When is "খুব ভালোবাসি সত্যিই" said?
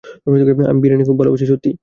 1.07-1.75